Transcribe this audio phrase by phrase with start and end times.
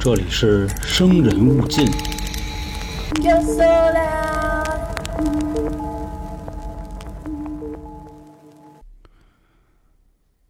[0.00, 1.86] 这里是生人勿近。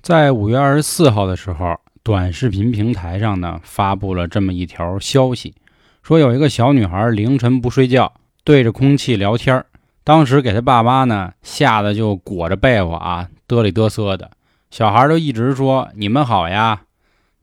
[0.03, 5.55] 在五月二十四号的时候，短视频平台上呢发布了这么一条消息，
[6.03, 8.13] 说有一个小女孩凌晨不睡觉，
[8.45, 9.65] 对着空气聊天
[10.05, 14.31] 当时给她爸妈呢吓得就裹着被窝啊，嘚里嘚瑟的。
[14.71, 16.83] 小孩都一直说：“你们好呀，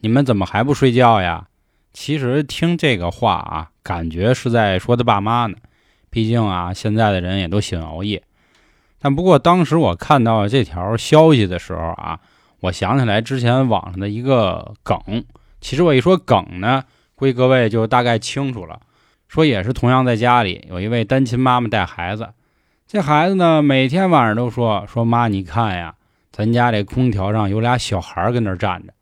[0.04, 1.48] 你们怎么还不睡觉呀？”
[1.94, 5.55] 其实听这个话啊，感觉是在说他爸妈呢。
[6.10, 8.22] 毕竟啊，现在的人也都喜欢熬夜。
[9.00, 12.20] 但不过当时我看到这条消息的时候啊，
[12.60, 15.24] 我想起来之前网上的一个梗。
[15.62, 16.84] 其实我一说梗呢，
[17.16, 18.82] 估计各位就大概清楚了。
[19.30, 22.27] 说也是同样在家里有一位单亲妈妈带孩子，
[22.85, 25.96] 这孩子呢每天晚上都说说妈，你看呀，
[26.32, 28.94] 咱家这空调上有俩小孩跟那站着。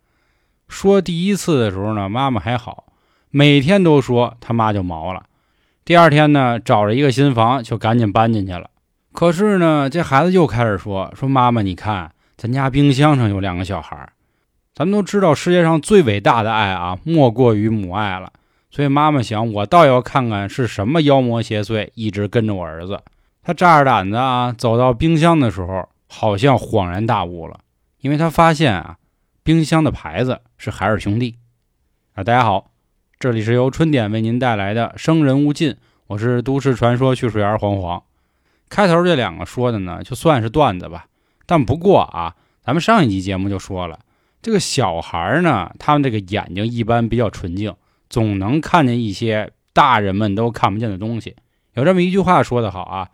[0.71, 2.85] 说第一次的时候呢，妈妈还好，
[3.29, 5.23] 每天都说他妈就毛了。
[5.83, 8.69] 第二天呢，找了一个新房就赶紧搬进去了。
[9.11, 14.09] 可是呢，这孩子又开始说说妈妈，你看咱家冰箱上有两个小孩。
[14.73, 18.31] 咱们都知道世界上最伟大的爱啊，莫过于母爱了。
[18.69, 23.01] 所以妈妈想，我倒要看看是什么妖魔邪祟一直跟着我儿子。
[23.43, 27.59] 他炸着胆子啊，走到冰箱的时候，好像恍然大悟了，
[27.99, 28.95] 因为他发现啊，
[29.43, 31.39] 冰箱的牌子是海尔兄弟。
[32.13, 32.69] 啊，大家好，
[33.19, 35.71] 这里是由春点为您带来的《生人勿近》，
[36.05, 38.03] 我是都市传说叙述员黄黄。
[38.69, 41.07] 开头这两个说的呢，就算是段子吧。
[41.47, 43.99] 但不过啊，咱们上一集节目就说了，
[44.43, 47.75] 这个小孩呢，他们这个眼睛一般比较纯净，
[48.11, 51.35] 总能看见一些大人们都看不见的东西。
[51.73, 53.09] 有这么一句话说得好啊，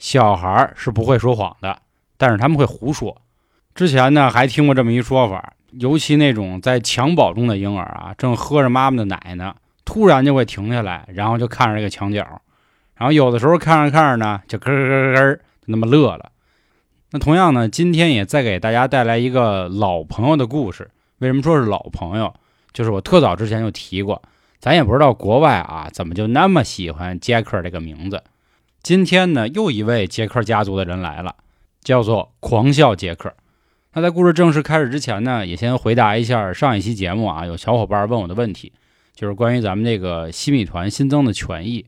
[0.00, 1.80] 小孩是不会说谎的，
[2.16, 3.22] 但是他们会胡说。
[3.78, 9.54] 之前呢，还听过这么一说法，尤其那种在襁褓中的婴儿啊，正喝着妈妈的奶呢，
[9.84, 12.26] 突然就会停下来，然后就看着这个墙角，
[12.96, 16.32] 然后有的时候看着看着呢，就咯咯咯咯就那么乐了。
[17.12, 20.90] 那同样呢，今天也再给大家带来一个老朋友的故事。
[21.18, 22.34] 为什么说是老朋友？
[22.72, 24.20] 就是我特早之前就提过，
[24.58, 28.24] 咱也不知道国外啊怎么就那么喜欢杰克这个名字。
[28.82, 31.36] 今天呢，又一位杰克家族的人来了，
[31.84, 33.32] 叫做狂笑杰克。
[33.94, 38.70] 那在故事正式开始之前呢，也先回答一下上一期节目啊，有小伙伴问我的问题，
[39.14, 41.86] 就是关于咱们这个西米团新增的权益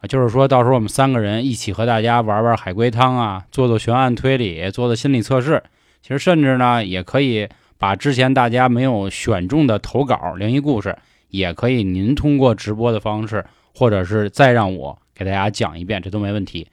[0.00, 5.62] 啊，就是说到时候我们三个人一起和大家玩玩海龟汤啊，做做悬案推理，做做心理测试。
[6.02, 16.66] 其实甚至呢，也可以把之前大家没有选中的投稿灵异故事，也可以您通过直播的方式，或者是再让我给大家讲一遍，这都没问题。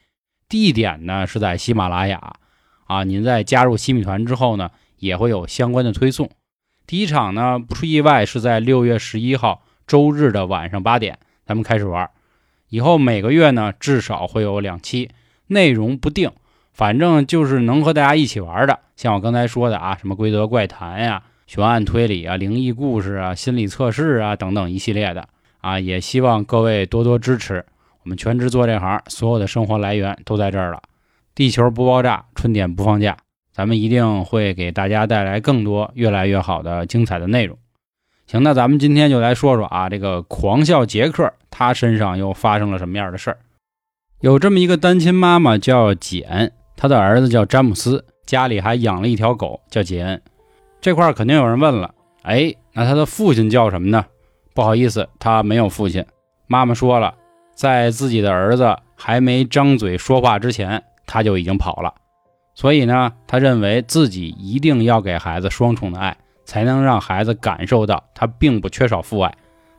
[0.49, 2.33] 地点呢是在喜马拉雅。
[2.85, 6.29] 啊，您在加入西米团之后呢，也会有相关的推送。
[6.87, 12.09] 第一场呢，不出意外是在六月十一号周日的晚上八点，咱们开始玩。
[12.69, 15.09] 以后每个月呢，至少会有两期，
[15.47, 16.31] 内容不定，
[16.73, 18.79] 反正就是能和大家一起玩的。
[18.95, 25.27] 像我刚才说的啊，什么规则怪谈呀、悬案推理啊、灵异故事啊、心理测试啊等等一系列的
[25.61, 27.65] 啊，也希望各位多多支持。
[28.03, 30.81] 我们全职做这行，所有的生活来源都在这儿了。
[31.35, 33.17] 地球不爆炸，春点不放假，
[33.51, 37.57] 咱们一定会给大家带来更多越来越好的精彩的内容。
[38.25, 43.37] 行，那咱们今天就来说说啊，这个狂笑杰克他身上又发生了什么样的事儿？
[44.21, 50.21] 有这么一个单亲妈妈叫简，她的儿子叫詹姆斯，家里还养了一条狗叫杰恩。
[50.79, 54.05] 这块儿肯定有人问了，哎，那他的父亲叫什么呢？
[54.53, 56.05] 不好意思，他没有父亲。
[56.47, 57.13] 妈妈说了，
[57.53, 60.81] 在自己的儿子还没张嘴说话之前。
[61.15, 61.93] 他就已经跑了，
[62.55, 69.33] 所以呢，他认为自己一定要给孩子双重的爱，才能让孩子感受到他并不缺少父爱，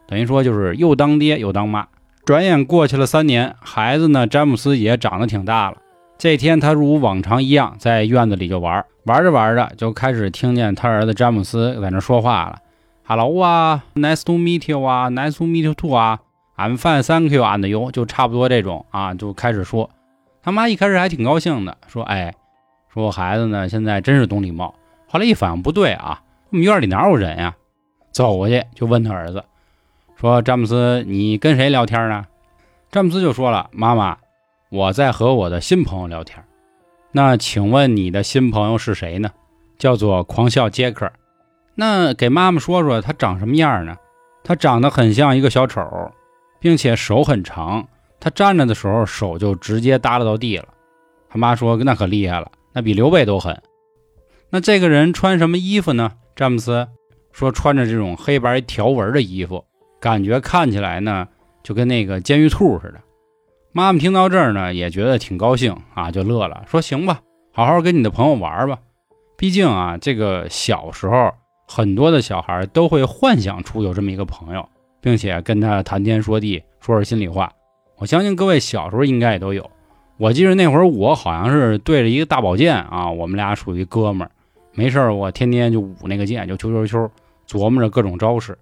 [0.08, 1.86] 等于说就是又当爹又当妈。
[2.24, 5.76] 转眼过去了三年，孩子呢，詹姆斯也长得挺大了。
[6.16, 12.58] 这天，他如往常一样在院子里就玩，玩着玩着就开始听见他儿子詹姆斯在那说话了
[13.04, 16.20] ：“Hello 啊，Nice to meet you 啊，Nice to meet you too 啊
[16.56, 19.90] ，I'm fine, thank you and you。”就差不多这种啊，就开始说。
[20.46, 22.32] 他妈一开始还挺高兴的，说：“哎，
[22.94, 24.72] 说我孩子呢，现在真是懂礼貌。”
[25.10, 27.56] 后来一反应不对啊，我们院里哪有人呀？
[28.12, 29.42] 走过去就问他儿子，
[30.14, 32.26] 说：“詹姆斯，你跟谁聊天呢？”
[32.92, 34.18] 詹姆斯就说了：“妈妈，
[34.70, 36.44] 我在和我的新朋友聊天。
[37.10, 39.32] 那请问你的新朋友是谁呢？
[39.78, 41.10] 叫做狂笑杰克。
[41.74, 43.96] 那给妈妈说说他长什么样呢？
[44.44, 46.12] 他长得很像一个小丑，
[46.60, 47.88] 并且手很长。”
[48.18, 50.66] 他站着的时候，手就直接耷拉到地了。
[51.28, 53.60] 他妈说：“那可厉害了，那比刘备都狠。”
[54.50, 56.12] 那这个人穿什么衣服呢？
[56.34, 56.88] 詹姆斯
[57.32, 59.64] 说穿着这种黑白条纹的衣服，
[60.00, 61.26] 感觉看起来呢
[61.62, 63.00] 就跟那个监狱兔似的。
[63.72, 67.20] 妈妈听到这儿呢，也觉得挺高兴啊，就乐了，说行吧，
[67.52, 68.78] 好好跟你的朋友玩吧。
[69.36, 71.30] 毕竟啊，这个小时候
[71.68, 74.66] 很多的小孩都会幻想出有这么一个朋友，
[75.02, 77.52] 并且跟他谈天说地，说说心里话。
[77.98, 79.70] 我相信各位小时候应该也都有。
[80.18, 84.30] 我记得那会儿我好像是对着一个大宝剑啊，我们俩属于哥们儿，
[84.72, 87.10] 没事儿我天天就舞那个剑，就啾啾啾，
[87.48, 88.56] 琢磨着各种招式。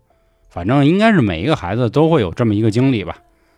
[0.48, 3.16] 反正应该是每一个孩子都会有这么一个经历吧。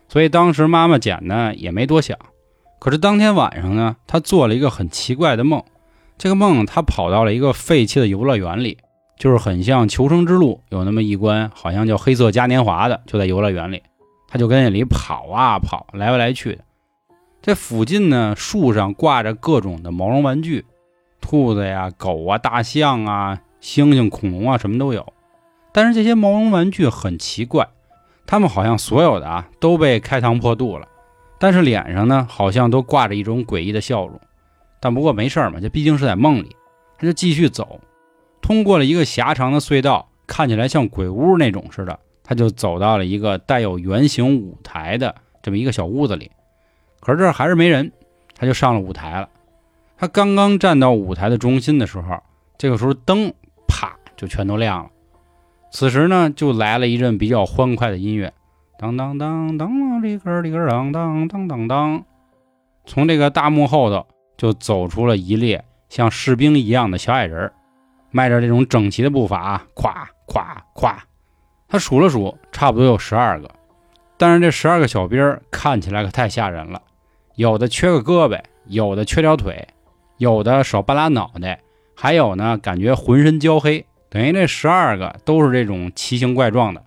[0.08, 2.16] 所以当时妈妈捡呢也没多想。
[2.78, 5.62] 可是当天晚上呢，她做了一个很奇怪的梦。
[6.18, 8.78] 这个梦，她跑到了一个废弃的游乐园里，
[9.18, 13.82] 就是很像《求生之路》有那么一关，好像叫黑色嘉年华的，就在游乐园里。
[14.28, 16.64] 他就跟那里跑啊跑，来来去的。
[17.42, 20.64] 这附近呢，树上挂着各种的毛绒玩具，
[21.20, 25.12] 兔子呀、狗啊、大象啊、猩猩、恐龙啊，什么都有。
[25.72, 27.68] 但是这些毛绒玩具很奇怪，
[28.26, 30.88] 它们好像所有的啊都被开膛破肚了，
[31.38, 34.18] 但是脸上呢，好像都挂着一种诡异的笑容。
[34.80, 36.56] 但不过没事嘛，这毕竟是在梦里，
[36.98, 37.80] 他就继续走，
[38.40, 46.30] 通过了一个狭长的隧道，看起来像鬼屋那种似的，他就走到了一个带有圆形舞台的这么一个小屋子里。
[47.00, 47.92] 可是这儿还是没人，
[48.36, 49.28] 他就上了舞台了。
[49.96, 52.20] 他刚刚站到舞台的中心的时候，
[52.58, 53.32] 这个时候灯
[53.68, 54.90] 啪就全都亮了。
[55.70, 58.34] 此时呢，就来了一阵比较欢快的音乐，
[58.78, 62.04] 当当当当里个里个当当当当当，
[62.84, 64.06] 从这个大幕后头。
[64.38, 67.50] 就走出了一列像士兵一样的小矮人，
[68.10, 69.94] 迈着这种整齐的步伐，咵
[70.28, 70.94] 咵咵。
[71.76, 73.50] 他数了数，差不多有十二个。
[74.16, 76.80] 但是这十二个小兵看起来可太吓人了，
[77.34, 79.68] 有的缺个胳膊，有的缺条腿，
[80.16, 81.60] 有的少半拉脑袋，
[81.94, 86.82] 还有呢，感觉浑身焦黑，等于这十二个都是这种奇形怪状的。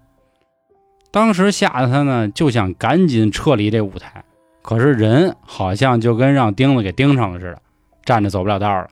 [1.12, 4.24] 当时吓得他呢，就想赶紧撤离这舞台。
[4.64, 7.62] 可是人好像就跟让钉子给钉上了似的，
[8.04, 8.88] 站着走不了道了。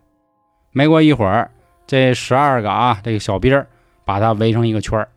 [0.72, 1.50] 没过一会儿，
[1.88, 3.66] 这十二个啊，这个小兵
[4.06, 5.10] 把他围成一个圈儿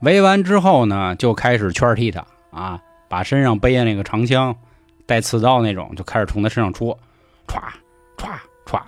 [0.00, 4.54] 围完之后呢，就开始圈踢他啊，把身上背的那个长枪，
[5.06, 6.98] 带刺刀那种，就开始从他身上戳，
[7.46, 7.60] 歘
[8.16, 8.30] 歘
[8.66, 8.80] 歘。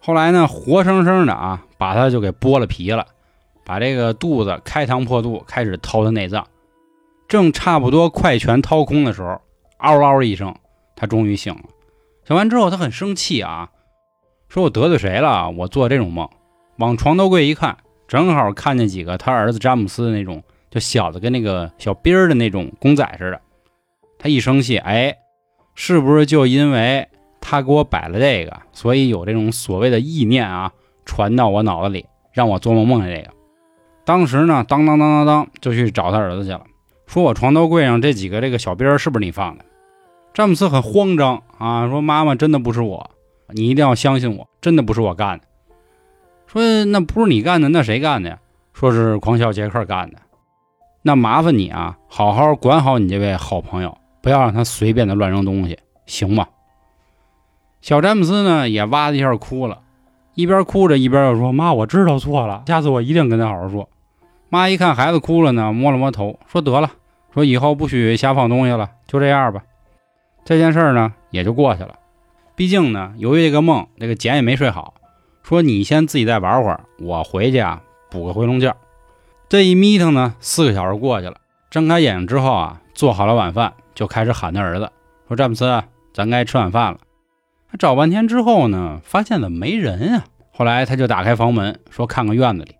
[0.00, 3.06] 后来呢，活生生的啊，把他就给剥了皮了，
[3.64, 6.46] 把这个肚子开膛破肚，开始掏他内脏。
[7.28, 9.40] 正差不多快全掏空的时候。
[9.78, 10.54] 嗷嗷一声，
[10.94, 11.62] 他终于醒了。
[12.26, 13.70] 醒完之后，他很生气啊，
[14.48, 15.48] 说：“我得罪谁了？
[15.50, 16.28] 我做这种梦。”
[16.76, 17.78] 往床头柜一看，
[18.18, 23.40] 正好看见几个他儿子詹姆斯的那种，就小的跟那个小兵儿的那种公仔似的。
[24.18, 25.16] 他一生气，哎，
[25.76, 27.06] 是不是就因为
[27.40, 30.72] 他给我摆了这个，所以有这种所谓的意念啊，
[31.04, 33.32] 传到我脑子里，让我做梦梦见这个？
[34.04, 36.62] 当时呢，当当当当当，就去找他儿子去了，
[37.06, 39.64] 说我床头柜上这几个这个小兵儿是不是你放的？
[40.34, 43.08] 詹姆斯很慌张啊，说：“妈妈真的不是我，
[43.50, 45.38] 你一定要相信我，真的不是我干。
[45.38, 45.44] 的。”
[46.50, 48.38] 说：“那不是你干的，那谁干的呀？”
[48.74, 50.16] 说是狂笑杰克干的。
[51.02, 56.48] 那麻烦你啊，好好管好你这位好朋友，不要让他随便的乱扔东西，行吗？
[57.80, 59.78] 小詹姆斯呢也哇的一下哭了，
[60.34, 63.88] 一边哭着一边又说：“妈，我知道错了，下次我一定跟他好好说。”
[64.50, 66.90] 妈一看孩子哭了呢，摸了摸头，说：“得了，
[67.32, 69.62] 说以后不许瞎放东西了，就这样吧。”
[70.44, 71.94] 这件事呢也就过去了，
[72.56, 74.94] 毕竟呢，由于这个梦，这个简也没睡好，
[75.50, 78.72] 说你先自己再玩会儿，我回去啊补个回笼觉。
[79.48, 81.38] 这一眯腾呢，四个小时过去了，
[81.70, 84.88] 睁开眼睛之后啊，做好了晚饭，就开始喊他儿子
[85.26, 85.82] 说：“詹姆斯，
[86.14, 87.00] 咱该吃晚饭了。”
[87.68, 90.24] 他找半天之后呢，发现怎么没人啊？
[90.52, 92.76] 后来他就打开房门，说看看院子里，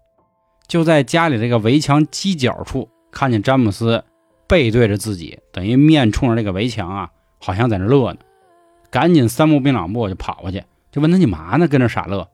[0.68, 4.04] 就在家里这个围墙犄角处，看见詹姆斯
[4.46, 7.10] 背对着自己，等于面冲着这个围墙啊。
[7.40, 8.20] 好像在那乐呢，
[8.90, 10.62] 赶紧三步并两步就跑过去，
[10.92, 11.66] 就问他你嘛呢？
[11.66, 12.28] 跟那傻乐。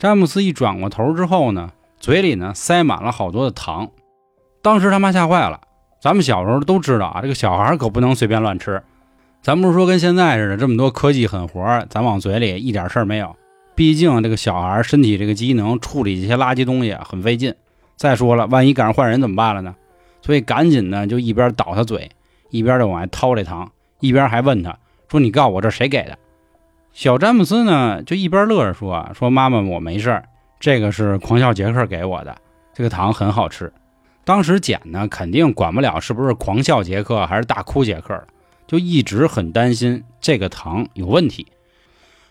[0.00, 3.90] 詹姆斯一转过头之后呢，嘴里呢塞满了好多的糖。
[4.62, 5.60] 当时他妈吓坏了。
[6.00, 8.82] 咱们小时候都知道啊，这个小孩可不能随便乱吃。
[9.42, 13.36] 咱不是说跟现在似的这么多科技狠活，咱往嘴里一点事儿没有。
[13.74, 17.54] 毕竟这个小孩身体这个机能处理这些垃圾东西很费劲。
[17.96, 19.76] 再说了，万一赶上坏人怎么办了呢？
[20.22, 22.10] 所以赶紧呢就一边倒他嘴，
[22.48, 23.70] 一边就往外掏这糖。
[23.98, 24.78] 一边还问他
[25.10, 26.16] 说：“你告诉我这谁给的？”
[26.92, 30.24] 小詹姆斯呢，就一边乐着说：“说妈妈，我没事儿，
[30.58, 32.36] 这个是狂笑杰克给我的，
[32.74, 33.72] 这个糖很好吃。”
[34.24, 38.22] 当时简呢，肯定管不了是不是狂笑杰克还是大哭杰克
[38.66, 41.46] 就一直很担心这个糖有问题。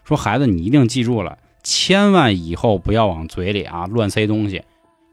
[0.04, 4.63] 说孩子，你一定记住了，千万以后不要往嘴里啊乱塞东西，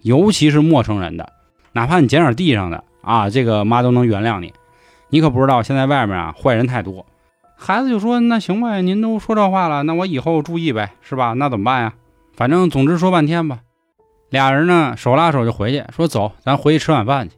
[0.02, 1.32] 尤其是陌生人的，
[1.72, 4.52] 哪怕你捡点地上的啊，这个妈都能原谅你。
[5.08, 7.06] 你可不知道现在外面啊坏人太多。
[7.58, 11.32] 孩子就说：“那行呗，您都说这话了，那我以后注意呗，是吧？
[11.32, 11.94] 那怎么办呀？
[12.34, 13.60] 反正总之说半天吧。”
[14.28, 17.36] 俩人呢手拉手就回去，说：“走，咱回去吃晚饭去。”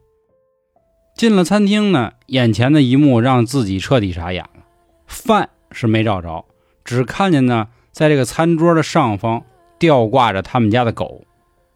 [1.15, 4.65] 进了餐厅呢，眼前的一幕让自己彻底傻眼了。
[5.07, 6.45] 饭是没找着，
[6.85, 9.45] 只看见呢，在这个餐桌的上方
[9.79, 11.25] 吊挂着他们家的狗。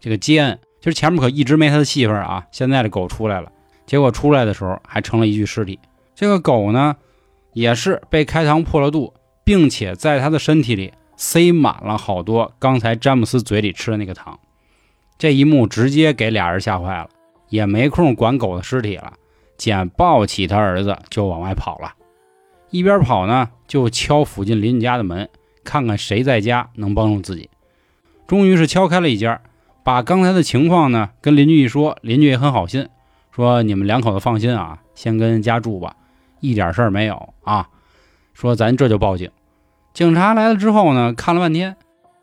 [0.01, 3.53] 这个杰恩其实前面可一直没他的戏份啊，现在这狗出来了，
[3.87, 5.79] 结果出来的时候还成了一具尸体。
[6.15, 6.97] 这个狗呢？
[7.53, 14.39] 也是被开膛破了肚，并且在他的身体里塞满了好多刚才詹姆斯嘴里吃的那个糖。
[15.19, 17.09] 这一幕直接给俩人吓坏了，
[17.49, 19.13] 也没空管狗的尸体了。
[19.57, 21.93] 简抱起他儿子就往外跑了，
[22.71, 25.29] 一边跑呢就敲附近邻居家的门，
[25.63, 27.49] 看看谁在家能帮助自己。
[28.27, 29.41] 终于是敲开了一家，
[29.85, 32.89] 把刚才的情况呢跟邻居一说，邻居也很好心，
[33.31, 35.95] 说你们两口子放心啊，先跟家住吧。
[36.43, 37.69] 一点事儿没有啊！
[38.35, 39.31] 说咱这就报警。
[39.95, 41.77] 警察来了之后呢，看了半天，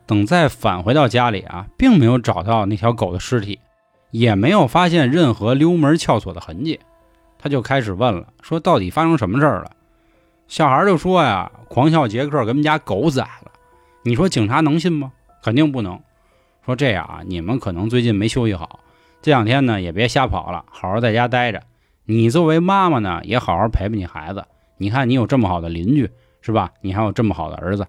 [0.06, 3.58] 等再返回到家里啊，并没有找到那条狗的尸体，
[4.10, 6.78] 也没有发现任何溜门撬锁的痕迹。
[7.38, 9.70] 他就开始问了，说到底发生什么事儿了？
[10.48, 13.50] 小孩就说呀，狂笑杰克给我们家狗宰了。
[14.02, 15.12] 你说警察能信吗？
[15.42, 15.98] 肯定不能。
[16.66, 18.80] 说这样啊，你们可能最近没休息好，
[19.22, 21.62] 这两天呢也别瞎跑了，好好在家待着。
[22.10, 24.44] 你作为妈妈呢，也好好陪陪你孩子。
[24.78, 26.72] 你看你有这么好的邻居，是吧？
[26.80, 27.86] 你还有这么好的儿子，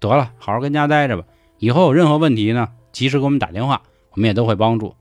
[0.00, 1.22] 得了，好好跟家待着吧。
[1.58, 4.96] 以后有任何问题呢，及时给我们打电话，我们也都会帮助。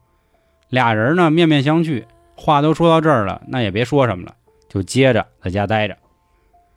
[0.70, 2.04] 俩人呢面面相觑，
[2.36, 4.36] 话都说到这儿了，那也别说什么了，
[4.68, 5.98] 就接着在家待着。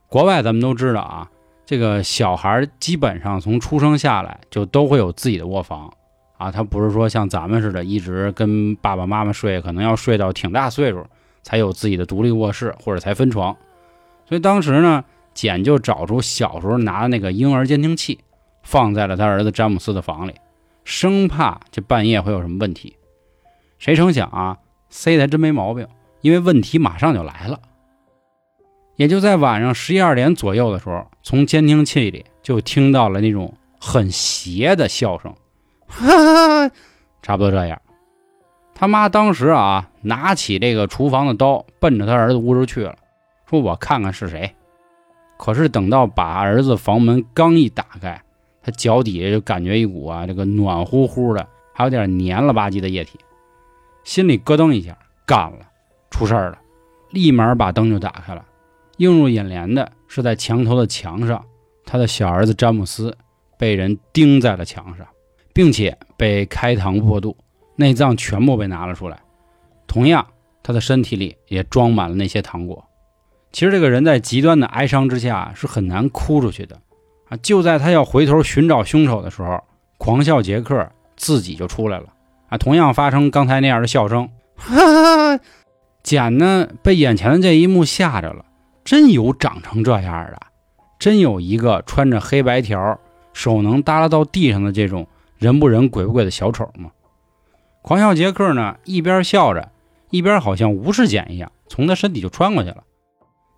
[0.08, 1.28] 国外咱们都知道啊，
[1.66, 5.92] 这个小孩基本上从出生下来就都会有自己的卧房
[6.38, 11.04] 啊，他不是说像咱们似的，一直跟爸爸妈妈睡，可能要睡到挺大岁数。
[11.42, 13.56] 才有自己的独立卧室，或者才分床。
[14.28, 18.20] 所以当时呢，简就找出小时候拿的那个婴儿监听器，
[18.62, 20.34] 放在了他儿子詹姆斯的房里，
[20.84, 22.96] 生怕这半夜会有什么问题。
[23.78, 24.58] 谁成想啊，
[24.88, 25.87] 塞的还真没毛病，
[26.20, 27.61] 因为问题马上就来了。
[28.96, 35.34] 也就在晚上十一二点左右的时候，从监听器里就听到了那种很邪的笑声，
[35.88, 36.75] 哈哈哈，
[37.22, 37.82] 差不多这样。
[38.82, 42.96] 他妈当时啊，拿起这个厨房的刀，奔着他儿子屋就去了，
[43.48, 44.52] 说：“我看看是谁。”
[45.38, 48.20] 可是等到把儿子房门刚一打开，
[48.60, 53.20] 他脚底下就感觉一股啊，这个暖乎乎的，还有点黏了吧唧的液体，
[54.02, 55.58] 心里咯噔一下，干了，
[56.10, 56.58] 出事儿了，
[57.10, 58.44] 立马把灯就打开了。
[58.96, 61.40] 映入眼帘的是，在墙头的墙上，
[61.84, 63.16] 他的小儿子詹姆斯
[63.56, 65.06] 被人钉在了墙上，
[65.54, 67.36] 并且被开膛破肚。
[67.76, 69.20] 内脏全部被拿了出来，
[69.86, 70.26] 同样，
[70.62, 72.84] 他的身体里也装满了那些糖果。
[73.50, 76.80] 其实这个人在极端的哀伤之下是很难哭出去的
[77.28, 77.36] 啊！
[77.42, 79.62] 就在他要回头寻找凶手的时候，
[79.98, 82.06] 狂笑杰克自己就出来了
[82.48, 82.56] 啊！
[82.56, 85.44] 同样发生刚才那样的笑声，哈哈！
[86.02, 88.44] 简呢被眼前的这一幕吓着了，
[88.84, 90.38] 真有长成这样的，
[90.98, 92.98] 真有一个穿着黑白条、
[93.32, 96.90] 手能耷拉到地上的这种人不人鬼不鬼的小丑吗？
[97.82, 99.70] 狂笑杰克呢，一边笑着，
[100.10, 102.84] 一边好像无视简一样，从他身体就穿过去了，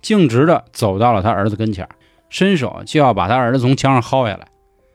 [0.01, 1.87] 径直的走到了他儿子跟前，
[2.31, 4.47] 伸手就要把他儿子从墙上薅下来。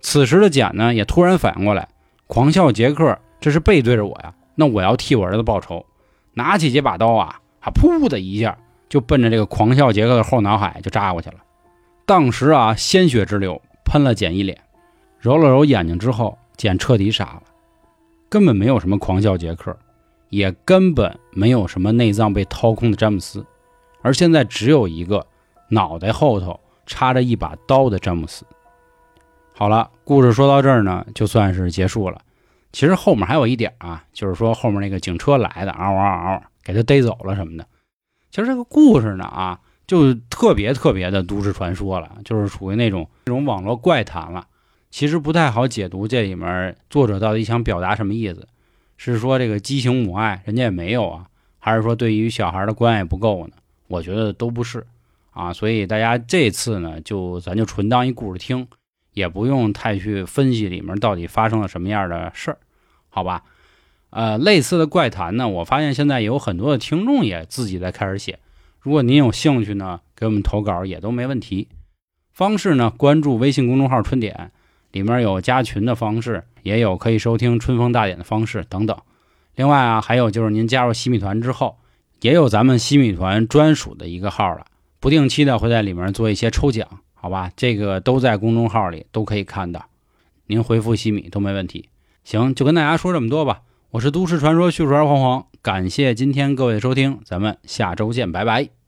[0.02, 1.88] 此时的简呢，也突然反应过来，
[2.26, 5.86] 狂笑杰克这是背对着我呀，那我要替我儿子报仇，
[6.34, 8.58] 拿起这把刀啊，啊，噗的一下
[8.90, 11.36] 就奔着这个狂笑杰克的后脑海就扎过去了。
[12.08, 14.58] 当时啊，鲜血直流，喷了简一脸，
[15.20, 17.44] 揉了揉眼睛之后，简彻底傻了。
[18.30, 19.76] 根本没有什么狂笑杰克，
[20.30, 23.44] 也根本没有什么内脏被掏空的詹姆斯，
[24.04, 25.26] 而现在只有一个
[25.68, 28.46] 脑袋后头插着一把刀的詹姆斯。
[29.56, 32.22] 好了，故事说到这儿呢，就算是结束了。
[32.72, 37.66] 其实后面还有一点啊，就是说后面那个警车来的，嗷嗷嗷，给他逮走了什么的。
[38.30, 44.46] 其实这个故事呢啊，就特别特别的都市传说了，就是属于那种那种网络怪谈了。
[44.90, 48.48] 其实不太好解读这里面作者到底想表达什么意思，
[48.98, 51.28] 是说这个畸形母爱人家也没有啊，
[51.60, 53.54] 还是说对于小孩的关爱不够呢？
[53.88, 54.86] 我觉得都不是
[55.32, 58.68] 啊，所以大家这次呢，就咱就纯当一故事听，
[59.14, 62.58] 也不用太去分析里面到底发生了什么样的事儿，
[63.10, 63.44] 好吧？
[64.10, 68.40] 呃，类似的怪谈呢，我发现现在有很多的听众也自己在开始写，
[68.80, 71.68] 如果您有兴趣呢，给我们投稿也都没问题。
[72.32, 74.52] 方式呢，关注微信公众号“春点”。
[74.92, 78.98] 里面有加群的方式，也有可以收听春风大典的方式等等。
[79.56, 81.78] 另外啊，还有就是您加入西米团之后，
[82.22, 84.66] 也有咱们西米团专属的一个号了，
[85.00, 87.52] 不定期的会在里面做一些抽奖，好吧？
[87.56, 89.86] 这个都在公众号里都可以看到，
[90.48, 91.90] 您回复西米都没问题。
[92.24, 93.62] 行，就跟大家说这么多吧。
[93.92, 98.79] 我是都市传说叙述员黄黄，感谢今天各位的收听，咱们下周见，拜拜。